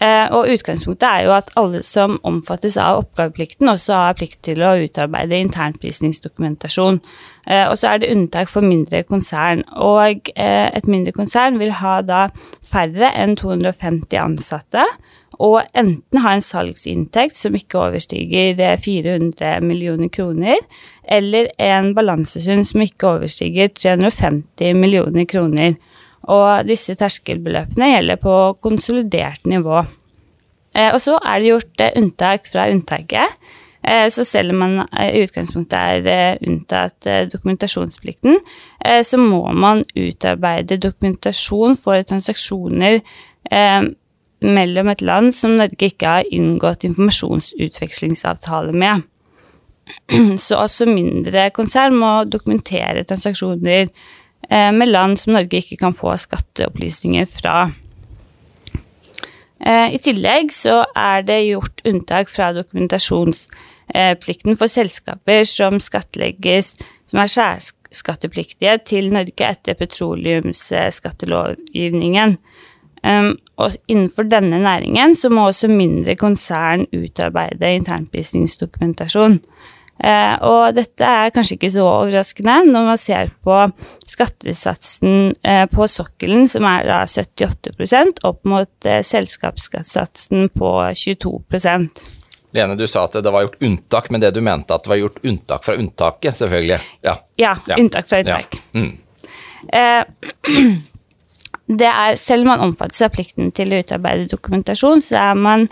Eh, 0.03 0.27
og 0.35 0.49
utgangspunktet 0.51 1.05
er 1.07 1.21
jo 1.27 1.33
at 1.35 1.51
alle 1.59 1.79
som 1.85 2.17
omfattes 2.27 2.75
av 2.81 3.03
oppgaveplikten, 3.03 3.69
også 3.69 3.95
har 3.95 4.17
plikt 4.17 4.41
til 4.43 4.63
å 4.65 4.73
utarbeide 4.83 5.37
internprisningsdokumentasjon. 5.45 6.99
Eh, 7.47 7.63
og 7.69 7.77
så 7.79 7.93
er 7.93 8.01
det 8.01 8.11
unntak 8.11 8.51
for 8.51 8.65
mindre 8.65 9.03
konsern. 9.07 9.63
Og 9.75 10.31
et 10.35 10.89
mindre 10.89 11.13
konsern 11.15 11.59
vil 11.61 11.71
ha 11.79 11.99
da 12.03 12.25
færre 12.67 13.13
enn 13.13 13.37
250 13.39 14.19
ansatte, 14.19 14.83
og 15.39 15.61
enten 15.77 16.21
ha 16.23 16.33
en 16.35 16.43
salgsinntekt 16.45 17.39
som 17.39 17.55
ikke 17.57 17.79
overstiger 17.87 18.59
400 18.83 19.63
millioner 19.65 20.11
kroner, 20.13 20.59
eller 21.03 21.49
en 21.61 21.93
balansesum 21.97 22.63
som 22.67 22.83
ikke 22.85 23.15
overstiger 23.15 23.73
350 23.73 24.77
millioner 24.77 25.25
kroner 25.29 25.75
og 26.31 26.69
disse 26.69 26.95
terskelbeløpene 26.99 27.91
gjelder 27.95 28.21
på 28.21 28.37
konsolidert 28.63 29.43
nivå. 29.49 29.81
Eh, 30.73 30.89
og 30.93 31.01
så 31.03 31.17
er 31.19 31.39
det 31.41 31.51
gjort 31.51 31.83
eh, 31.83 31.97
unntak 31.99 32.47
fra 32.49 32.69
unntaket. 32.71 33.35
Eh, 33.83 34.07
så 34.13 34.23
selv 34.27 34.53
om 34.53 34.61
man 34.63 34.77
i 35.03 35.25
utgangspunktet 35.25 36.07
er 36.07 36.39
unntatt 36.47 37.09
dokumentasjonsplikten, 37.33 38.39
så 39.03 39.17
må 39.19 39.43
man 39.55 39.83
utarbeide 39.95 40.79
dokumentasjon 40.81 41.77
for 41.79 42.01
transaksjoner 42.07 43.01
mellom 44.43 44.91
et 44.91 45.01
land 45.01 45.33
som 45.35 45.57
Norge 45.57 45.89
ikke 45.89 46.17
har 46.17 46.31
inngått 46.31 46.85
informasjonsutvekslingsavtale 46.87 48.75
med. 48.75 49.07
Så 50.45 50.59
også 50.59 50.87
mindre 50.87 51.49
konsern 51.55 51.95
må 51.99 52.11
dokumentere 52.29 53.03
transaksjoner 53.07 53.89
Eh, 54.49 54.71
med 54.71 54.87
land 54.87 55.19
som 55.19 55.33
Norge 55.33 55.57
ikke 55.61 55.77
kan 55.79 55.93
få 55.95 56.17
skatteopplysninger 56.19 57.25
fra. 57.29 57.71
Eh, 59.63 59.93
I 59.95 59.97
tillegg 60.03 60.51
så 60.53 60.85
er 60.95 61.21
det 61.27 61.47
gjort 61.47 61.81
unntak 61.87 62.29
fra 62.29 62.53
dokumentasjonsplikten 62.55 64.57
for 64.59 64.67
selskaper 64.67 65.43
som 65.47 65.79
skattlegges 65.79 66.75
som 67.07 67.19
er 67.23 67.27
særskattepliktige 67.31 68.77
til 68.89 69.13
Norge 69.15 69.43
etter 69.47 69.73
petroleumsskattelovgivningen. 69.79 72.37
Og 73.61 73.75
innenfor 73.91 74.25
denne 74.25 74.57
næringen 74.63 75.13
så 75.17 75.29
må 75.29 75.47
også 75.47 75.69
mindre 75.69 76.15
konsern 76.17 76.87
utarbeide 76.93 77.75
internprisningsdokumentasjon. 77.77 79.39
Eh, 80.03 80.35
og 80.41 80.73
dette 80.73 81.05
er 81.05 81.29
kanskje 81.31 81.55
ikke 81.59 81.69
så 81.75 81.83
overraskende 81.85 82.55
når 82.65 82.87
man 82.87 82.97
ser 82.97 83.29
på 83.45 83.59
skattesatsen 84.09 85.35
eh, 85.45 85.67
på 85.69 85.85
sokkelen, 85.87 86.47
som 86.49 86.65
er 86.65 86.89
da 86.89 87.03
78% 87.05 88.23
opp 88.25 88.41
mot 88.49 88.89
eh, 88.89 89.03
selskapsskattesatsen 89.05 90.49
på 90.57 90.73
22% 90.97 92.03
Lene, 92.53 92.75
du 92.77 92.83
sa 92.85 93.07
at 93.07 93.15
det 93.25 93.31
var 93.33 93.47
gjort 93.47 93.63
unntak, 93.65 94.11
men 94.13 94.21
det 94.21 94.29
du 94.35 94.41
mente 94.45 94.75
at 94.75 94.83
det 94.85 94.91
var 94.91 94.99
gjort 94.99 95.23
unntak 95.25 95.63
fra 95.65 95.73
unntaket, 95.73 96.37
selvfølgelig. 96.37 96.77
Ja, 97.01 97.15
ja, 97.41 97.55
ja. 97.65 97.79
unntak 97.81 98.05
fra 98.11 98.19
unntak. 98.21 98.59
Ja. 98.75 98.83
Mm. 98.83 98.93
Det 101.67 101.87
er, 101.87 102.17
selv 102.19 102.43
om 102.43 102.49
man 102.51 102.63
omfattes 102.65 103.01
av 103.05 103.13
plikten 103.15 103.53
til 103.55 103.71
å 103.71 103.77
utarbeide 103.79 104.27
dokumentasjon, 104.33 105.01
så 105.01 105.21
er 105.29 105.37
man 105.39 105.69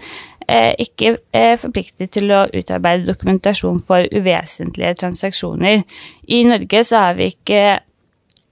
Eh, 0.52 0.74
ikke 0.84 1.16
eh, 1.32 1.54
forpliktet 1.60 2.12
til 2.18 2.32
å 2.34 2.44
utarbeide 2.50 3.08
dokumentasjon 3.08 3.80
for 3.84 4.08
uvesentlige 4.12 4.98
transaksjoner. 5.04 5.86
I 6.28 6.42
Norge 6.50 6.82
så 6.88 7.06
har 7.06 7.16
vi 7.20 7.30
ikke 7.32 7.62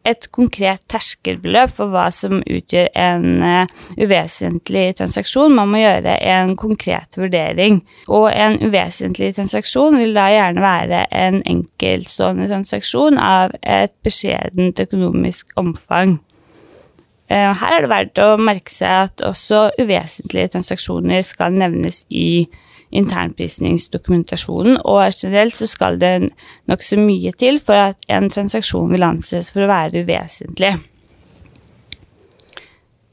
et 0.08 0.30
konkret 0.32 0.86
terskelbeløp 0.90 1.74
for 1.76 1.92
hva 1.92 2.06
som 2.16 2.40
utgjør 2.40 2.88
en 2.98 3.44
uh, 3.44 3.90
uvesentlig 4.00 4.86
transaksjon. 4.98 5.52
Man 5.54 5.74
må 5.74 5.82
gjøre 5.82 6.16
en 6.32 6.56
konkret 6.58 7.20
vurdering. 7.20 7.82
Og 8.08 8.30
en 8.32 8.56
uvesentlig 8.64 9.34
transaksjon 9.36 10.00
vil 10.00 10.16
da 10.16 10.30
gjerne 10.32 10.64
være 10.64 11.04
en 11.20 11.42
enkeltstående 11.44 12.48
transaksjon 12.50 13.20
av 13.22 13.54
et 13.60 13.94
beskjedent 14.08 14.80
økonomisk 14.88 15.52
omfang. 15.60 16.16
Eh, 17.30 17.52
her 17.62 17.76
er 17.76 17.86
det 17.86 17.92
verdt 17.92 18.22
å 18.24 18.32
merke 18.42 18.74
seg 18.74 19.06
at 19.06 19.24
også 19.26 19.70
uvesentlige 19.82 20.56
transaksjoner 20.56 21.22
skal 21.26 21.54
nevnes 21.54 22.02
i 22.10 22.48
internprisningsdokumentasjonen, 22.90 24.80
og 24.82 25.14
generelt 25.14 25.54
så 25.54 25.68
skal 25.70 26.00
det 26.02 26.32
nokså 26.70 26.98
mye 26.98 27.34
til 27.38 27.60
for 27.62 27.92
at 27.92 28.10
en 28.10 28.32
transaksjon 28.34 28.90
vil 28.90 29.06
anses 29.06 29.52
for 29.54 29.66
å 29.66 29.70
være 29.70 30.02
uvesentlig. 30.08 30.74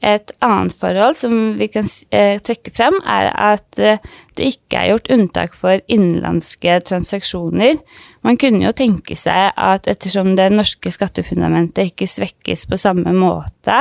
Et 0.05 0.31
annet 0.45 0.75
forhold 0.77 1.15
som 1.17 1.33
vi 1.57 1.65
kan 1.73 1.87
eh, 2.13 2.37
trekke 2.45 2.69
frem, 2.75 2.99
er 3.01 3.31
at 3.33 3.79
eh, 3.81 3.97
det 4.37 4.51
ikke 4.51 4.77
er 4.77 4.91
gjort 4.91 5.09
unntak 5.15 5.55
for 5.57 5.81
innenlandske 5.89 6.75
transaksjoner. 6.85 7.79
Man 8.21 8.37
kunne 8.37 8.61
jo 8.61 8.75
tenke 8.77 9.17
seg 9.17 9.55
at 9.57 9.89
ettersom 9.89 10.35
det 10.37 10.51
norske 10.53 10.91
skattefundamentet 10.93 11.89
ikke 11.89 12.09
svekkes 12.11 12.67
på 12.69 12.77
samme 12.77 13.09
måte 13.17 13.79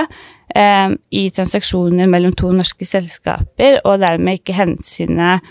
eh, 0.57 0.95
i 1.13 1.27
transaksjoner 1.37 2.09
mellom 2.09 2.33
to 2.33 2.49
norske 2.55 2.89
selskaper, 2.89 3.83
og 3.85 4.01
dermed 4.01 4.41
ikke 4.41 4.57
hensynet 4.57 5.45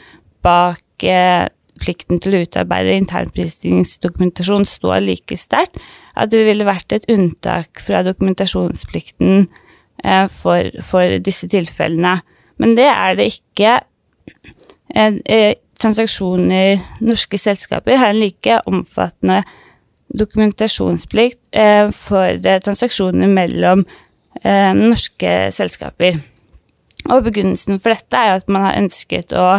bak 0.46 1.06
eh, 1.06 1.46
plikten 1.82 2.22
til 2.24 2.38
å 2.38 2.42
utarbeide 2.42 2.96
internprisingsdokumentasjon 3.04 4.66
står 4.66 5.04
like 5.04 5.38
sterkt, 5.38 5.78
at 6.16 6.34
det 6.34 6.42
ville 6.48 6.66
vært 6.66 6.96
et 6.96 7.06
unntak 7.12 7.84
fra 7.84 8.02
dokumentasjonsplikten 8.08 9.46
for, 10.30 10.72
for, 10.84 11.18
disse 11.24 11.48
tilfellene. 11.52 12.20
Men 12.62 12.76
det 12.78 12.88
er 12.88 13.16
det 13.18 13.28
ikke. 13.34 13.80
Eh, 14.96 15.20
eh, 15.26 15.54
transaksjoner 15.82 16.82
Norske 17.04 17.38
selskaper 17.38 18.00
har 18.00 18.14
en 18.14 18.22
like 18.22 18.60
omfattende 18.68 19.42
dokumentasjonsplikt 20.16 21.42
for 21.92 22.38
transaksjoner 22.64 23.28
mellom 23.28 23.82
norske 24.46 25.32
selskaper. 25.52 26.22
Og 27.10 27.26
begrunnelsen 27.26 27.82
for 27.84 27.92
dette 27.92 28.22
er 28.22 28.38
at 28.38 28.48
man 28.48 28.64
har 28.64 28.78
ønsket 28.80 29.34
å 29.36 29.50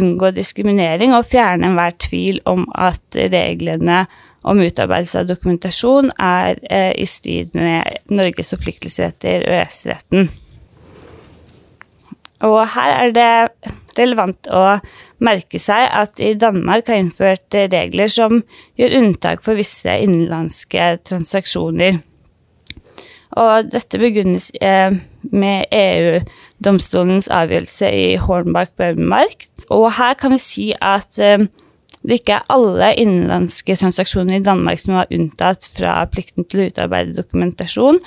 unngå 0.00 0.32
diskriminering 0.34 1.14
og 1.14 1.28
fjerne 1.28 1.68
enhver 1.68 1.94
tvil 2.02 2.40
om 2.48 2.66
at 2.74 3.20
reglene 3.30 4.06
om 4.46 4.62
utarbeidelse 4.62 5.22
av 5.22 5.30
dokumentasjon 5.30 6.12
er 6.22 6.60
eh, 6.70 6.92
i 6.94 7.06
strid 7.08 7.54
med 7.58 8.12
Norges 8.12 8.52
forpliktelser 8.54 9.10
etter 9.10 9.46
EØS-retten. 9.50 10.30
Og 12.46 12.60
her 12.74 12.92
er 13.00 13.14
det 13.16 13.30
relevant 13.96 14.48
å 14.52 14.78
merke 15.24 15.58
seg 15.60 15.88
at 15.88 16.20
i 16.20 16.34
Danmark 16.38 16.90
har 16.90 17.00
innført 17.00 17.56
regler 17.72 18.12
som 18.12 18.42
gjør 18.76 18.98
unntak 19.00 19.42
for 19.44 19.58
visse 19.58 19.94
innenlandske 20.04 20.90
transaksjoner. 21.08 22.02
Og 23.36 23.70
dette 23.72 24.00
begrunnes 24.00 24.50
eh, 24.64 24.94
med 25.32 25.72
EU-domstolens 25.74 27.28
avgjørelse 27.32 27.90
i 27.92 28.06
Hornbach-Bøhmermark. 28.22 29.48
Og 29.74 29.88
her 29.98 30.14
kan 30.20 30.36
vi 30.36 30.40
si 30.40 30.66
at 30.78 31.18
eh, 32.06 32.10
det 32.10 32.20
ikke 32.20 32.38
er 32.38 32.54
alle 32.54 32.92
innenlandske 33.02 33.76
transaksjoner 33.78 34.38
i 34.38 34.44
Danmark 34.44 34.80
som 34.82 34.94
var 35.00 35.12
unntatt 35.14 35.66
fra 35.66 35.98
plikten 36.10 36.46
til 36.46 36.62
å 36.62 36.68
utarbeide 36.70 37.16
dokumentasjon. 37.18 38.00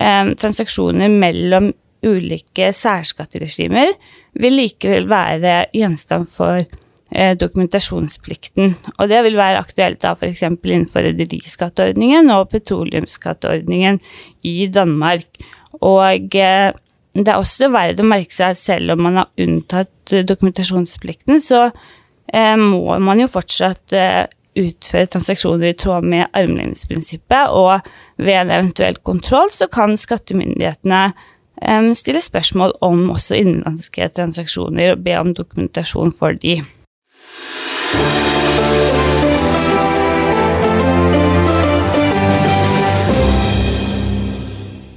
Eh, 0.00 0.32
transaksjoner 0.40 1.12
mellom 1.12 1.72
ulike 2.02 2.72
særskatteregimer 2.74 3.92
vil 4.40 4.56
likevel 4.58 5.06
være 5.10 5.66
gjenstand 5.76 6.30
for 6.32 6.58
eh, 6.62 7.34
dokumentasjonsplikten. 7.38 8.74
Og 8.96 9.12
det 9.12 9.22
vil 9.28 9.38
være 9.38 9.60
aktuelt 9.60 10.00
da 10.02 10.16
f.eks. 10.16 10.42
innenfor 10.48 11.06
rederiskatteordningen 11.10 12.32
og 12.34 12.48
petroleumsskatteordningen 12.56 14.00
i 14.48 14.66
Danmark. 14.72 15.28
Og 15.84 16.34
eh, 16.40 16.72
det 17.12 17.28
er 17.28 17.36
også 17.36 17.68
verdt 17.68 18.00
å 18.00 18.08
merke 18.08 18.32
seg 18.32 18.54
at 18.54 18.58
selv 18.64 18.94
om 18.94 19.04
man 19.04 19.20
har 19.20 19.44
unntatt 19.44 20.14
dokumentasjonsplikten, 20.24 21.42
så 21.44 21.66
Eh, 21.68 22.01
må 22.56 22.98
man 23.02 23.20
jo 23.20 23.28
fortsatt 23.28 23.92
eh, 23.96 24.24
utføre 24.58 25.08
transaksjoner 25.12 25.72
i 25.72 25.76
tråd 25.76 26.06
med 26.08 26.30
armlengdesprinsippet, 26.36 27.52
og 27.52 27.80
ved 28.20 28.38
en 28.40 28.52
eventuell 28.52 28.98
kontroll 29.04 29.52
så 29.52 29.68
kan 29.72 29.96
skattemyndighetene 30.00 31.02
eh, 31.62 31.88
stille 31.98 32.22
spørsmål 32.24 32.76
om 32.84 33.08
også 33.14 33.40
innenlandske 33.40 34.08
transaksjoner 34.16 34.94
og 34.94 35.04
be 35.04 35.18
om 35.20 35.34
dokumentasjon 35.36 36.14
for 36.16 36.36
de. 36.36 36.60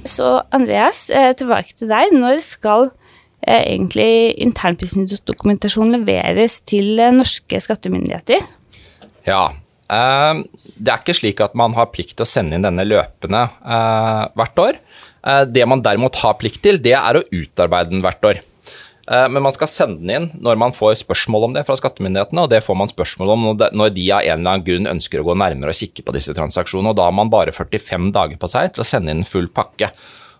Så 0.06 0.38
Andreas, 0.54 1.10
tilbake 1.36 1.74
til 1.76 1.90
deg. 1.90 2.14
Når 2.16 2.40
skal 2.40 2.88
Eh, 2.88 3.05
egentlig 3.44 4.34
internprisningsdokumentasjon 4.42 5.94
leveres 5.98 6.60
til 6.68 6.98
eh, 7.00 7.14
norske 7.14 7.60
skattemyndigheter? 7.62 8.42
Ja. 9.28 9.44
Eh, 9.92 10.42
det 10.76 10.92
er 10.92 11.02
ikke 11.02 11.16
slik 11.16 11.42
at 11.44 11.56
man 11.58 11.76
har 11.76 11.92
plikt 11.92 12.16
til 12.16 12.26
å 12.26 12.30
sende 12.30 12.58
inn 12.58 12.66
denne 12.66 12.86
løpende 12.86 13.46
hvert 14.36 14.60
år. 14.62 14.82
Det 15.50 15.64
man 15.66 15.80
derimot 15.82 16.18
har 16.22 16.36
plikt 16.38 16.60
til, 16.62 16.76
det 16.78 16.92
er 16.94 17.18
å 17.18 17.24
utarbeide 17.34 17.90
den 17.90 18.04
hvert 18.04 18.28
år. 18.28 18.42
Men 19.06 19.42
man 19.42 19.54
skal 19.54 19.70
sende 19.70 20.02
den 20.02 20.12
inn 20.12 20.28
når 20.42 20.58
man 20.60 20.74
får 20.74 21.00
spørsmål 21.00 21.48
om 21.48 21.56
det 21.56 21.64
fra 21.66 21.74
skattemyndighetene, 21.78 22.44
og 22.44 22.52
det 22.52 22.60
får 22.62 22.78
man 22.78 22.90
spørsmål 22.90 23.32
om 23.34 23.46
når 23.56 23.94
de 23.96 24.04
av 24.14 24.22
en 24.22 24.36
eller 24.36 24.52
annen 24.52 24.66
grunn 24.66 24.90
ønsker 24.92 25.22
å 25.22 25.26
gå 25.26 25.34
nærmere 25.38 25.74
og 25.74 25.80
kikke 25.80 26.04
på 26.06 26.14
disse 26.14 26.34
transaksjonene. 26.36 26.92
og 26.92 27.00
Da 27.00 27.08
har 27.08 27.16
man 27.16 27.32
bare 27.32 27.54
45 27.54 28.12
dager 28.14 28.38
på 28.38 28.50
seg 28.52 28.74
til 28.74 28.84
å 28.84 28.86
sende 28.86 29.16
inn 29.16 29.26
full 29.26 29.50
pakke. 29.50 29.90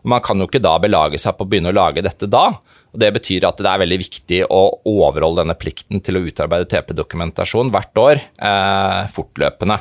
Man 0.06 0.22
kan 0.22 0.38
jo 0.38 0.46
ikke 0.46 0.62
da 0.62 0.76
belage 0.82 1.18
seg 1.18 1.34
på 1.36 1.46
å 1.46 1.50
begynne 1.50 1.72
å 1.72 1.76
lage 1.76 2.04
dette 2.04 2.28
da. 2.30 2.46
og 2.94 3.00
Det 3.02 3.10
betyr 3.18 3.48
at 3.48 3.58
det 3.58 3.70
er 3.70 3.82
veldig 3.82 4.00
viktig 4.04 4.40
å 4.46 4.62
overholde 4.86 5.42
denne 5.42 5.58
plikten 5.58 6.02
til 6.04 6.20
å 6.20 6.24
utarbeide 6.28 6.68
TP-dokumentasjon 6.70 7.72
hvert 7.74 8.02
år 8.02 8.22
eh, 8.22 9.02
fortløpende. 9.14 9.80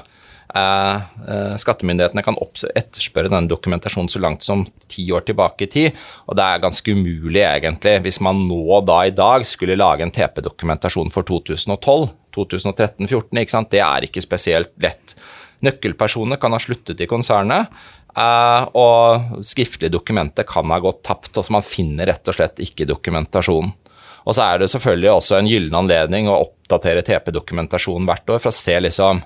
Eh, 0.55 0.95
eh, 1.27 1.53
skattemyndighetene 1.59 2.23
kan 2.23 2.37
etterspørre 2.39 3.27
denne 3.27 3.51
dokumentasjonen 3.51 4.09
så 4.11 4.21
langt 4.23 4.45
som 4.45 4.63
ti 4.87 5.03
år 5.11 5.25
tilbake 5.27 5.65
i 5.65 5.71
tid, 5.71 6.03
og 6.29 6.37
det 6.39 6.45
er 6.45 6.61
ganske 6.63 6.95
umulig 6.95 7.43
egentlig 7.43 7.97
hvis 8.05 8.21
man 8.23 8.45
nå 8.47 8.79
da 8.87 9.01
i 9.03 9.15
dag 9.15 9.43
skulle 9.47 9.75
lage 9.75 10.05
en 10.05 10.13
TP-dokumentasjon 10.15 11.11
for 11.11 11.27
2012, 11.27 12.07
2013-2014, 12.37 13.41
ikke 13.41 13.55
sant? 13.57 13.73
det 13.73 13.83
er 13.83 14.07
ikke 14.07 14.23
spesielt 14.23 14.71
lett. 14.83 15.17
Nøkkelpersoner 15.65 16.39
kan 16.39 16.55
ha 16.55 16.59
sluttet 16.61 17.03
i 17.03 17.09
konsernet, 17.09 17.71
eh, 18.17 18.67
og 18.79 19.43
skriftlige 19.45 19.93
dokumenter 19.93 20.47
kan 20.47 20.71
ha 20.71 20.79
gått 20.83 21.03
tapt. 21.07 21.33
altså 21.35 21.55
Man 21.55 21.65
finner 21.65 22.09
rett 22.11 22.31
og 22.31 22.37
slett 22.37 22.61
ikke 22.63 22.87
dokumentasjonen. 22.89 23.73
Og 24.25 24.33
så 24.33 24.41
er 24.41 24.61
det 24.61 24.71
selvfølgelig 24.71 25.11
også 25.11 25.37
en 25.37 25.49
gyllen 25.49 25.77
anledning 25.77 26.27
å 26.31 26.39
oppdatere 26.47 27.05
TP-dokumentasjonen 27.05 28.07
hvert 28.09 28.31
år 28.33 28.41
for 28.41 28.53
å 28.53 28.59
se 28.63 28.79
liksom 28.87 29.23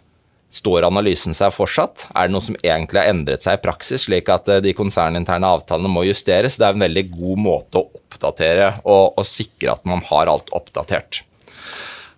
Står 0.49 0.81
analysen 0.81 1.35
seg 1.37 1.51
fortsatt? 1.53 2.07
Er 2.17 2.25
det 2.25 2.33
noe 2.33 2.41
som 2.41 2.55
egentlig 2.57 2.97
har 3.03 3.11
endret 3.11 3.45
seg 3.45 3.59
i 3.59 3.61
praksis, 3.61 4.07
slik 4.07 4.31
at 4.33 4.47
eh, 4.49 4.63
de 4.65 4.73
konserninterne 4.73 5.45
avtalene 5.45 5.91
må 5.93 6.07
justeres? 6.07 6.57
Det 6.57 6.65
er 6.65 6.73
en 6.73 6.85
veldig 6.87 7.03
god 7.11 7.41
måte 7.45 7.77
å 7.77 7.85
oppdatere 7.85 8.71
og, 8.81 9.19
og 9.21 9.27
sikre 9.29 9.75
at 9.75 9.85
man 9.85 10.01
har 10.09 10.31
alt 10.31 10.49
oppdatert. 10.57 11.21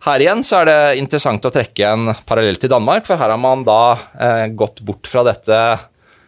Her 0.08 0.24
igjen 0.24 0.46
så 0.48 0.62
er 0.62 0.70
det 0.70 1.02
interessant 1.02 1.44
å 1.46 1.52
trekke 1.54 1.92
en 1.92 2.14
parallell 2.26 2.56
til 2.58 2.72
Danmark, 2.72 3.04
for 3.06 3.20
her 3.20 3.36
har 3.36 3.42
man 3.42 3.68
da 3.68 3.82
eh, 4.16 4.48
gått 4.56 4.80
bort 4.88 5.12
fra 5.12 5.26
dette 5.28 5.60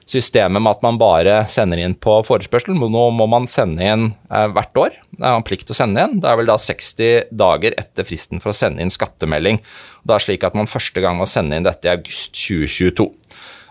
systemet 0.09 0.61
med 0.61 0.71
at 0.75 0.83
man 0.85 0.99
bare 1.01 1.39
sender 1.51 1.81
inn 1.81 1.95
på 1.95 2.19
forespørsel. 2.27 2.75
Nå 2.77 3.05
må 3.15 3.27
man 3.29 3.47
sende 3.49 3.85
inn 3.85 4.05
eh, 4.29 4.47
hvert 4.53 4.79
år. 4.79 4.99
Det 5.13 5.23
er 5.23 5.37
en 5.37 5.47
plikt 5.47 5.71
å 5.73 5.77
sende 5.77 6.03
inn. 6.03 6.19
Det 6.23 6.29
er 6.29 6.39
vel 6.39 6.49
da 6.49 6.59
60 6.59 7.33
dager 7.43 7.75
etter 7.79 8.07
fristen 8.07 8.43
for 8.43 8.53
å 8.53 8.57
sende 8.57 8.83
inn 8.83 8.93
skattemelding. 8.93 9.61
Det 10.03 10.15
er 10.15 10.25
slik 10.27 10.45
at 10.47 10.57
man 10.57 10.69
første 10.69 11.03
gang 11.03 11.19
må 11.19 11.29
sende 11.29 11.57
inn 11.57 11.67
dette 11.67 11.89
i 11.89 11.93
august 11.95 12.35
2022. 12.37 13.09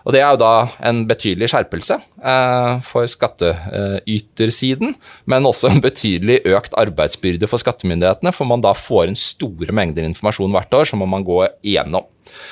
Og 0.03 0.11
Det 0.11 0.19
er 0.19 0.33
jo 0.33 0.39
da 0.41 0.53
en 0.83 1.05
betydelig 1.07 1.47
skjerpelse 1.53 1.95
eh, 1.95 2.71
for 2.83 3.07
skattytersiden, 3.07 4.97
men 5.31 5.47
også 5.47 5.71
en 5.71 5.83
betydelig 5.83 6.41
økt 6.51 6.75
arbeidsbyrde 6.79 7.47
for 7.47 7.61
skattemyndighetene, 7.63 8.33
for 8.35 8.49
man 8.49 8.63
da 8.63 8.73
får 8.75 9.07
inn 9.07 9.19
store 9.19 9.75
mengder 9.75 10.03
informasjon 10.09 10.51
hvert 10.55 10.75
år 10.81 10.91
som 10.91 10.99
må 10.99 11.07
man 11.07 11.23
gå 11.27 11.45
igjennom. 11.63 12.03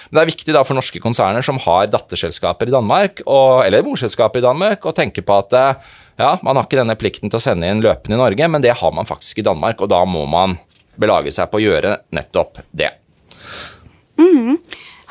Men 0.09 0.19
det 0.19 0.23
er 0.23 0.31
viktig 0.31 0.55
da 0.55 0.63
for 0.67 0.77
norske 0.77 1.01
konserner 1.03 1.45
som 1.45 1.59
har 1.63 1.89
datterselskaper 1.91 2.69
i 2.69 2.75
Danmark, 2.75 3.23
og, 3.25 3.63
eller 3.65 3.85
morselskaper 3.87 4.41
i 4.41 4.45
Danmark, 4.45 4.85
å 4.85 4.95
tenke 4.95 5.23
på 5.25 5.37
at 5.37 5.57
eh, 5.57 5.91
ja, 6.21 6.35
man 6.45 6.57
har 6.57 6.67
ikke 6.67 6.81
denne 6.81 6.97
plikten 6.99 7.31
til 7.31 7.39
å 7.39 7.43
sende 7.43 7.69
inn 7.69 7.83
løpende 7.83 8.17
i 8.17 8.21
Norge, 8.21 8.51
men 8.51 8.63
det 8.63 8.77
har 8.81 8.95
man 8.95 9.09
faktisk 9.09 9.41
i 9.41 9.47
Danmark, 9.47 9.81
og 9.81 9.91
da 9.93 10.03
må 10.05 10.25
man 10.29 10.57
belage 11.01 11.33
seg 11.33 11.49
på 11.51 11.59
å 11.59 11.63
gjøre 11.63 11.97
nettopp 12.13 12.61
det. 12.75 12.91
Mm. 14.21 14.57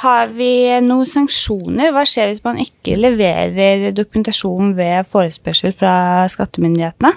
Har 0.00 0.30
vi 0.32 0.52
noen 0.84 1.08
sanksjoner? 1.08 1.90
Hva 1.92 2.06
skjer 2.08 2.30
hvis 2.30 2.44
man 2.44 2.60
ikke 2.62 2.96
leverer 2.96 3.90
dokumentasjon 3.96 4.72
ved 4.78 5.08
forespørsel 5.08 5.74
fra 5.76 6.28
skattemyndighetene? 6.32 7.12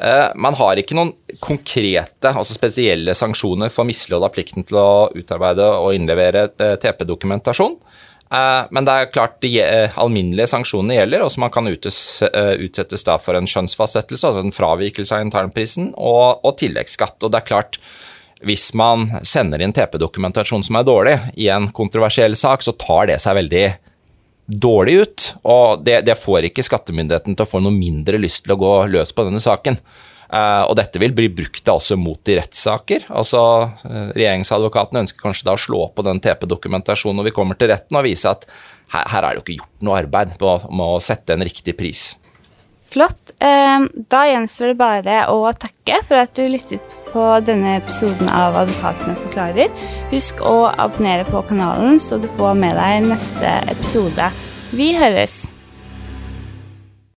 Eh, 0.00 0.28
man 0.34 0.56
har 0.56 0.80
ikke 0.80 0.96
noen 0.96 1.12
konkrete, 1.44 2.30
altså 2.30 2.56
spesielle 2.56 3.12
sanksjoner 3.16 3.72
for 3.72 3.88
mislighold 3.88 4.24
av 4.30 4.32
plikten 4.32 4.64
til 4.64 4.78
å 4.80 4.92
utarbeide 5.12 5.66
og 5.76 5.92
innlevere 5.96 6.46
eh, 6.56 6.76
TP-dokumentasjon. 6.80 7.76
Eh, 8.32 8.62
men 8.72 8.88
det 8.88 8.94
er 8.94 9.10
klart 9.12 9.36
de 9.44 9.52
alminnelige 10.00 10.48
sanksjonene 10.54 10.96
gjelder, 10.96 11.26
og 11.26 11.36
man 11.42 11.52
kan 11.52 11.68
utsettes 11.68 13.06
da 13.06 13.18
for 13.20 13.36
en 13.36 13.50
skjønnsfastsettelse, 13.50 14.30
altså 14.30 14.46
en 14.46 14.56
fravikelse 14.56 15.18
av 15.18 15.26
internprisen, 15.26 15.92
og, 15.98 16.40
og 16.48 16.56
tilleggsskatt. 16.62 17.18
Og 17.20 17.34
det 17.34 17.42
er 17.42 17.50
klart, 17.52 17.80
hvis 18.40 18.70
man 18.78 19.04
sender 19.26 19.60
inn 19.60 19.76
TP-dokumentasjon 19.76 20.64
som 20.64 20.80
er 20.80 20.88
dårlig 20.88 21.18
i 21.36 21.52
en 21.52 21.68
kontroversiell 21.76 22.38
sak, 22.40 22.64
så 22.64 22.72
tar 22.72 23.12
det 23.12 23.20
seg 23.20 23.36
veldig 23.42 23.66
dårlig 24.50 24.94
ut. 25.00 25.26
Og 25.46 25.82
det, 25.86 26.00
det 26.08 26.18
får 26.18 26.48
ikke 26.50 26.66
skattemyndigheten 26.66 27.36
til 27.36 27.46
å 27.46 27.50
få 27.50 27.62
noe 27.62 27.74
mindre 27.74 28.20
lyst 28.20 28.44
til 28.44 28.56
å 28.56 28.60
gå 28.60 28.72
løs 28.90 29.14
på 29.14 29.26
denne 29.28 29.42
saken. 29.42 29.78
Uh, 30.30 30.62
og 30.70 30.76
dette 30.78 31.00
vil 31.02 31.10
bli 31.10 31.26
brukt 31.34 31.66
også 31.72 31.96
mot 31.98 32.30
i 32.30 32.36
rettssaker. 32.38 33.08
Altså, 33.10 33.40
uh, 33.82 34.10
Regjeringsadvokaten 34.14 35.00
ønsker 35.02 35.24
kanskje 35.24 35.48
da 35.48 35.56
å 35.56 35.60
slå 35.60 35.88
på 35.90 36.04
den 36.06 36.22
TP-dokumentasjonen 36.22 37.18
når 37.18 37.30
vi 37.30 37.34
kommer 37.34 37.58
til 37.58 37.72
retten, 37.72 37.98
og 37.98 38.06
vise 38.06 38.30
at 38.30 38.46
her, 38.94 39.08
her 39.10 39.26
er 39.26 39.32
det 39.32 39.40
jo 39.40 39.44
ikke 39.44 39.56
gjort 39.58 39.86
noe 39.88 39.98
arbeid 39.98 40.36
med 40.38 40.86
å 40.86 41.02
sette 41.02 41.34
en 41.34 41.46
riktig 41.46 41.74
pris. 41.78 42.12
Flott. 42.90 43.32
Da 44.10 44.20
gjenstår 44.26 44.72
det 44.72 44.78
bare 44.80 45.20
å 45.30 45.44
takke 45.54 46.00
for 46.08 46.18
at 46.20 46.34
du 46.34 46.42
lyttet 46.50 46.98
på 47.12 47.22
denne 47.46 47.76
episoden 47.78 48.28
av 48.28 48.58
Advokatene 48.64 49.14
forklarer. 49.22 49.70
Husk 50.10 50.42
å 50.42 50.56
abonnere 50.72 51.28
på 51.28 51.44
kanalen, 51.48 52.02
så 52.02 52.18
du 52.18 52.26
får 52.34 52.58
med 52.58 52.74
deg 52.78 53.06
neste 53.12 53.54
episode. 53.70 54.28
Vi 54.74 54.92
høres! 54.98 55.44